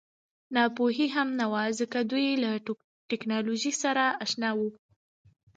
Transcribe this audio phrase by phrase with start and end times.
[0.55, 2.51] ناپوهي هم نه وه ځکه چې دوی له
[3.09, 4.69] ټکنالوژۍ سره اشنا وو